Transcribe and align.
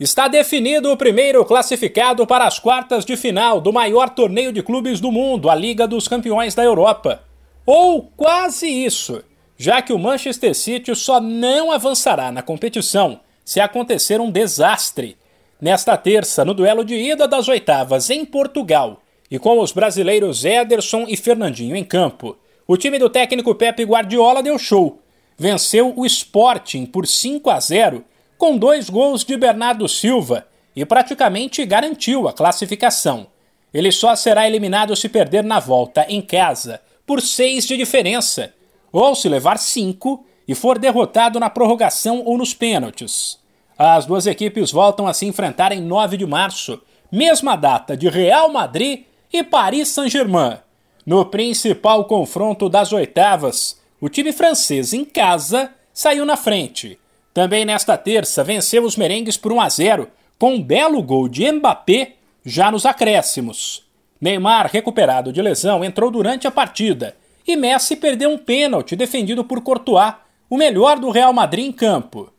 Está 0.00 0.28
definido 0.28 0.92
o 0.92 0.96
primeiro 0.96 1.44
classificado 1.44 2.24
para 2.24 2.46
as 2.46 2.60
quartas 2.60 3.04
de 3.04 3.16
final 3.16 3.60
do 3.60 3.72
maior 3.72 4.08
torneio 4.08 4.52
de 4.52 4.62
clubes 4.62 5.00
do 5.00 5.10
mundo, 5.10 5.50
a 5.50 5.56
Liga 5.56 5.88
dos 5.88 6.06
Campeões 6.06 6.54
da 6.54 6.62
Europa. 6.62 7.24
Ou 7.66 8.02
quase 8.16 8.68
isso, 8.68 9.24
já 9.56 9.82
que 9.82 9.92
o 9.92 9.98
Manchester 9.98 10.54
City 10.54 10.94
só 10.94 11.20
não 11.20 11.72
avançará 11.72 12.30
na 12.30 12.42
competição 12.42 13.18
se 13.44 13.58
acontecer 13.58 14.20
um 14.20 14.30
desastre. 14.30 15.16
Nesta 15.60 15.96
terça, 15.96 16.44
no 16.44 16.54
duelo 16.54 16.84
de 16.84 16.94
ida 16.94 17.26
das 17.26 17.48
oitavas 17.48 18.08
em 18.08 18.24
Portugal, 18.24 19.02
e 19.28 19.36
com 19.36 19.58
os 19.58 19.72
brasileiros 19.72 20.44
Ederson 20.44 21.06
e 21.08 21.16
Fernandinho 21.16 21.74
em 21.74 21.82
campo, 21.82 22.36
o 22.68 22.76
time 22.76 23.00
do 23.00 23.10
técnico 23.10 23.52
Pepe 23.52 23.82
Guardiola 23.82 24.44
deu 24.44 24.60
show. 24.60 25.00
Venceu 25.36 25.92
o 25.96 26.06
Sporting 26.06 26.86
por 26.86 27.04
5 27.04 27.50
a 27.50 27.58
0 27.58 28.04
com 28.38 28.56
dois 28.56 28.88
gols 28.88 29.24
de 29.24 29.36
Bernardo 29.36 29.88
Silva 29.88 30.46
e 30.74 30.86
praticamente 30.86 31.66
garantiu 31.66 32.28
a 32.28 32.32
classificação. 32.32 33.26
Ele 33.74 33.90
só 33.90 34.14
será 34.14 34.46
eliminado 34.46 34.94
se 34.94 35.08
perder 35.08 35.42
na 35.42 35.58
volta 35.58 36.06
em 36.08 36.22
casa, 36.22 36.80
por 37.04 37.20
seis 37.20 37.66
de 37.66 37.76
diferença, 37.76 38.54
ou 38.92 39.14
se 39.14 39.28
levar 39.28 39.58
cinco 39.58 40.24
e 40.46 40.54
for 40.54 40.78
derrotado 40.78 41.40
na 41.40 41.50
prorrogação 41.50 42.22
ou 42.24 42.38
nos 42.38 42.54
pênaltis. 42.54 43.38
As 43.76 44.06
duas 44.06 44.26
equipes 44.26 44.70
voltam 44.70 45.06
a 45.06 45.12
se 45.12 45.26
enfrentar 45.26 45.72
em 45.72 45.82
9 45.82 46.16
de 46.16 46.26
março, 46.26 46.80
mesma 47.10 47.56
data 47.56 47.96
de 47.96 48.08
Real 48.08 48.50
Madrid 48.50 49.04
e 49.32 49.42
Paris 49.42 49.88
Saint-Germain. 49.88 50.58
No 51.04 51.26
principal 51.26 52.04
confronto 52.04 52.68
das 52.68 52.92
oitavas, 52.92 53.80
o 54.00 54.08
time 54.08 54.32
francês 54.32 54.92
em 54.92 55.04
casa 55.04 55.72
saiu 55.92 56.24
na 56.24 56.36
frente 56.36 56.98
também 57.32 57.64
nesta 57.64 57.96
terça, 57.96 58.42
venceu 58.42 58.84
os 58.84 58.96
merengues 58.96 59.36
por 59.36 59.52
1 59.52 59.60
a 59.60 59.68
0, 59.68 60.08
com 60.38 60.54
um 60.54 60.62
belo 60.62 61.02
gol 61.02 61.28
de 61.28 61.50
Mbappé 61.50 62.14
já 62.44 62.70
nos 62.70 62.86
acréscimos. 62.86 63.86
Neymar, 64.20 64.70
recuperado 64.72 65.32
de 65.32 65.40
lesão, 65.40 65.84
entrou 65.84 66.10
durante 66.10 66.46
a 66.46 66.50
partida 66.50 67.14
e 67.46 67.56
Messi 67.56 67.96
perdeu 67.96 68.30
um 68.30 68.38
pênalti 68.38 68.94
defendido 68.94 69.44
por 69.44 69.62
Courtois, 69.62 70.14
o 70.50 70.56
melhor 70.56 70.98
do 70.98 71.10
Real 71.10 71.32
Madrid 71.32 71.66
em 71.66 71.72
campo. 71.72 72.32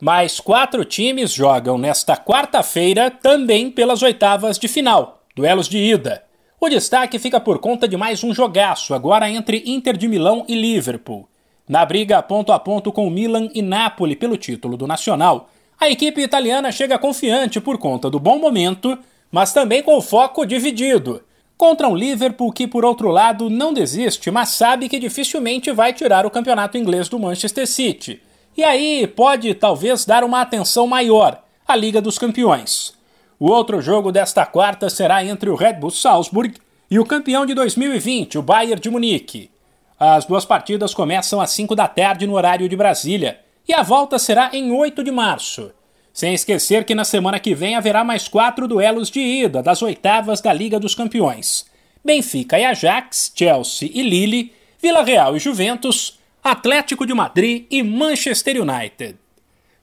Mais 0.00 0.40
quatro 0.40 0.84
times 0.84 1.32
jogam 1.32 1.78
nesta 1.78 2.16
quarta-feira 2.16 3.10
também 3.10 3.70
pelas 3.70 4.02
oitavas 4.02 4.58
de 4.58 4.66
final, 4.66 5.22
duelos 5.36 5.68
de 5.68 5.78
ida. 5.78 6.24
O 6.58 6.68
destaque 6.68 7.18
fica 7.18 7.40
por 7.40 7.58
conta 7.58 7.86
de 7.86 7.96
mais 7.96 8.24
um 8.24 8.34
jogaço, 8.34 8.92
agora 8.92 9.30
entre 9.30 9.62
Inter 9.66 9.96
de 9.96 10.08
Milão 10.08 10.44
e 10.48 10.54
Liverpool. 10.54 11.28
Na 11.70 11.86
briga 11.86 12.20
ponto 12.20 12.50
a 12.50 12.58
ponto 12.58 12.90
com 12.90 13.08
Milan 13.08 13.48
e 13.54 13.62
Napoli 13.62 14.16
pelo 14.16 14.36
título 14.36 14.76
do 14.76 14.88
Nacional, 14.88 15.48
a 15.78 15.88
equipe 15.88 16.20
italiana 16.20 16.72
chega 16.72 16.98
confiante 16.98 17.60
por 17.60 17.78
conta 17.78 18.10
do 18.10 18.18
bom 18.18 18.40
momento, 18.40 18.98
mas 19.30 19.52
também 19.52 19.80
com 19.80 19.96
o 19.96 20.02
foco 20.02 20.44
dividido. 20.44 21.22
Contra 21.56 21.86
um 21.86 21.94
Liverpool 21.94 22.50
que, 22.50 22.66
por 22.66 22.84
outro 22.84 23.08
lado, 23.08 23.48
não 23.48 23.72
desiste, 23.72 24.32
mas 24.32 24.48
sabe 24.48 24.88
que 24.88 24.98
dificilmente 24.98 25.70
vai 25.70 25.92
tirar 25.92 26.26
o 26.26 26.30
campeonato 26.30 26.76
inglês 26.76 27.08
do 27.08 27.20
Manchester 27.20 27.68
City. 27.68 28.20
E 28.56 28.64
aí 28.64 29.06
pode 29.06 29.54
talvez 29.54 30.04
dar 30.04 30.24
uma 30.24 30.40
atenção 30.40 30.88
maior 30.88 31.40
à 31.68 31.76
Liga 31.76 32.00
dos 32.00 32.18
Campeões. 32.18 32.94
O 33.38 33.48
outro 33.48 33.80
jogo 33.80 34.10
desta 34.10 34.44
quarta 34.44 34.90
será 34.90 35.24
entre 35.24 35.48
o 35.48 35.54
Red 35.54 35.74
Bull 35.74 35.92
Salzburg 35.92 36.52
e 36.90 36.98
o 36.98 37.06
campeão 37.06 37.46
de 37.46 37.54
2020, 37.54 38.38
o 38.38 38.42
Bayern 38.42 38.80
de 38.80 38.90
Munique. 38.90 39.52
As 40.02 40.24
duas 40.24 40.46
partidas 40.46 40.94
começam 40.94 41.42
às 41.42 41.50
5 41.50 41.76
da 41.76 41.86
tarde 41.86 42.26
no 42.26 42.32
horário 42.32 42.66
de 42.66 42.74
Brasília 42.74 43.38
e 43.68 43.74
a 43.74 43.82
volta 43.82 44.18
será 44.18 44.48
em 44.50 44.72
8 44.72 45.04
de 45.04 45.10
março. 45.10 45.70
Sem 46.10 46.32
esquecer 46.32 46.84
que 46.84 46.94
na 46.94 47.04
semana 47.04 47.38
que 47.38 47.54
vem 47.54 47.76
haverá 47.76 48.02
mais 48.02 48.26
quatro 48.26 48.66
duelos 48.66 49.10
de 49.10 49.20
ida 49.20 49.62
das 49.62 49.82
oitavas 49.82 50.40
da 50.40 50.54
Liga 50.54 50.80
dos 50.80 50.94
Campeões: 50.94 51.66
Benfica 52.02 52.58
e 52.58 52.64
Ajax, 52.64 53.30
Chelsea 53.36 53.90
e 53.92 54.00
Lille, 54.00 54.54
Vila 54.80 55.02
Real 55.02 55.36
e 55.36 55.38
Juventus, 55.38 56.18
Atlético 56.42 57.04
de 57.04 57.12
Madrid 57.12 57.66
e 57.70 57.82
Manchester 57.82 58.56
United. 58.62 59.18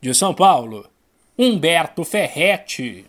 De 0.00 0.14
São 0.14 0.32
Paulo, 0.32 0.88
Humberto 1.36 2.04
Ferretti. 2.04 3.04